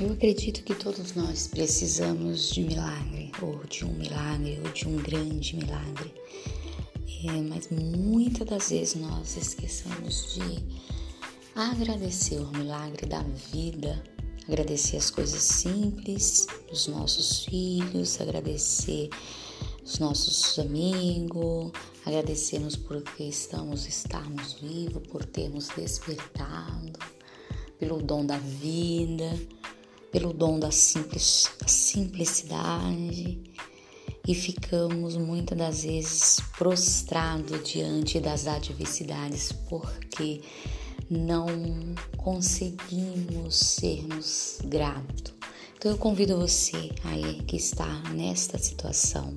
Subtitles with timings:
[0.00, 4.96] Eu acredito que todos nós precisamos de milagre, ou de um milagre, ou de um
[4.96, 6.14] grande milagre.
[7.24, 10.64] É, mas muitas das vezes nós esquecemos de
[11.52, 14.00] agradecer o milagre da vida,
[14.46, 19.10] agradecer as coisas simples dos nossos filhos, agradecer
[19.84, 21.72] os nossos amigos,
[22.06, 27.00] agradecermos porque estamos, estarmos vivos, por termos despertado,
[27.80, 29.57] pelo dom da vida
[30.10, 33.38] pelo dom da, simples, da simplicidade
[34.26, 40.42] e ficamos muitas das vezes prostrados diante das adversidades porque
[41.10, 41.46] não
[42.16, 45.34] conseguimos sermos gratos.
[45.76, 49.32] Então eu convido você aí que está nesta situação,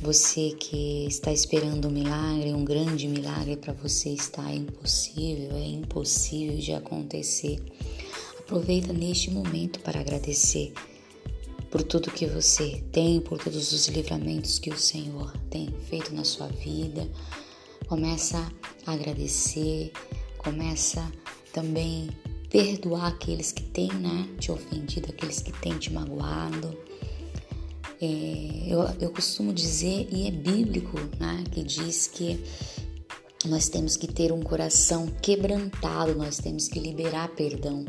[0.00, 6.56] você que está esperando um milagre, um grande milagre para você está impossível, é impossível
[6.56, 7.60] de acontecer.
[8.44, 10.74] Aproveita neste momento para agradecer
[11.70, 16.24] por tudo que você tem, por todos os livramentos que o Senhor tem feito na
[16.24, 17.10] sua vida.
[17.88, 18.52] Começa
[18.84, 19.92] a agradecer,
[20.36, 21.10] começa
[21.54, 22.10] também
[22.50, 26.76] perdoar aqueles que têm né, te ofendido, aqueles que têm te magoado.
[27.98, 32.38] É, eu, eu costumo dizer, e é bíblico, né, que diz que
[33.46, 37.86] nós temos que ter um coração quebrantado, nós temos que liberar perdão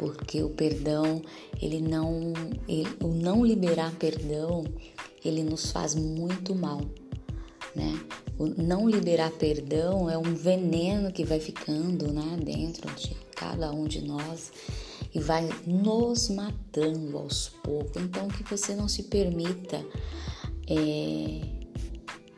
[0.00, 1.20] porque o perdão,
[1.60, 2.32] ele não,
[2.66, 4.64] ele, o não liberar perdão,
[5.22, 6.80] ele nos faz muito mal,
[7.76, 8.00] né?
[8.38, 13.84] O não liberar perdão é um veneno que vai ficando, né, dentro de cada um
[13.84, 14.50] de nós
[15.14, 18.02] e vai nos matando aos poucos.
[18.02, 19.84] Então que você não se permita
[20.66, 21.42] é,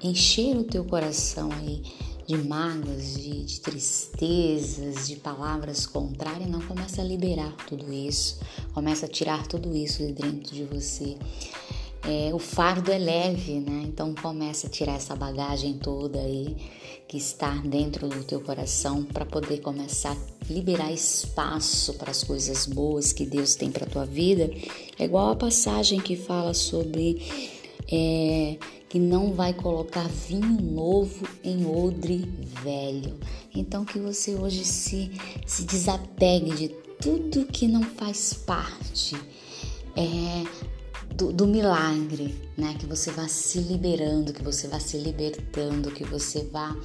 [0.02, 1.80] encher o teu coração aí
[2.26, 8.38] de mágoas, de, de, tristezas, de palavras contrárias, não começa a liberar tudo isso,
[8.72, 11.16] começa a tirar tudo isso de dentro de você.
[12.04, 13.84] É, o fardo é leve, né?
[13.86, 16.56] Então começa a tirar essa bagagem toda aí
[17.06, 22.66] que está dentro do teu coração para poder começar a liberar espaço para as coisas
[22.66, 24.50] boas que Deus tem para tua vida.
[24.98, 27.22] É igual a passagem que fala sobre
[27.92, 28.56] é,
[28.92, 32.30] que não vai colocar vinho novo em odre
[32.62, 33.18] velho.
[33.54, 35.10] Então que você hoje se,
[35.46, 36.68] se desapegue de
[37.00, 39.16] tudo que não faz parte
[39.96, 40.44] é,
[41.14, 42.76] do, do, milagre, né?
[42.78, 46.76] Que você vá se liberando, que você vá se libertando, que você vá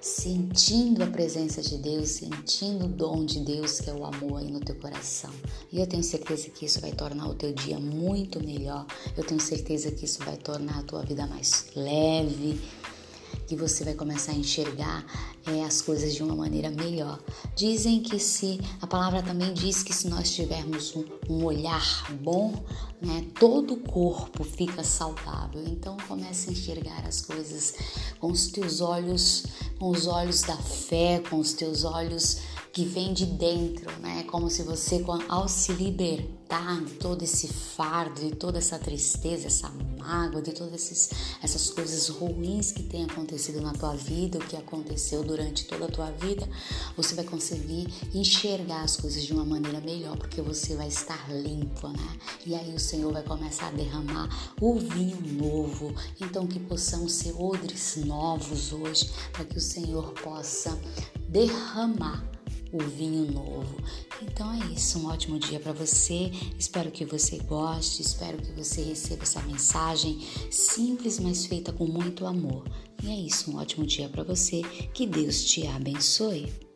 [0.00, 4.50] sentindo a presença de Deus, sentindo o dom de Deus, que é o amor aí
[4.50, 5.30] no teu coração.
[5.72, 8.86] E eu tenho certeza que isso vai tornar o teu dia muito melhor.
[9.16, 12.60] Eu tenho certeza que isso vai tornar a tua vida mais leve,
[13.46, 15.04] que você vai começar a enxergar
[15.46, 17.18] é, as coisas de uma maneira melhor.
[17.56, 22.64] Dizem que se a palavra também diz que se nós tivermos um, um olhar bom,
[23.00, 25.64] né, todo o corpo fica saudável.
[25.66, 27.74] Então comece a enxergar as coisas
[28.20, 29.44] com os teus olhos,
[29.78, 32.38] com os olhos da fé, com os teus olhos
[32.72, 34.24] que vem de dentro, né?
[34.24, 39.70] Como se você, ao se libertar de todo esse fardo, de toda essa tristeza, essa
[39.98, 41.10] mágoa, de todas esses,
[41.42, 45.88] essas coisas ruins que têm acontecido na tua vida, o que aconteceu durante toda a
[45.88, 46.48] tua vida,
[46.96, 51.88] você vai conseguir enxergar as coisas de uma maneira melhor, porque você vai estar limpo,
[51.88, 52.18] né?
[52.46, 55.94] E aí o Senhor vai começar a derramar o vinho novo.
[56.20, 60.78] Então que possamos ser odres novos hoje, para que o Senhor possa
[61.28, 62.37] derramar
[62.72, 63.76] o vinho novo.
[64.22, 66.30] Então é isso, um ótimo dia para você.
[66.58, 70.20] Espero que você goste, espero que você receba essa mensagem
[70.50, 72.64] simples, mas feita com muito amor.
[73.02, 74.62] E é isso, um ótimo dia para você.
[74.92, 76.67] Que Deus te abençoe.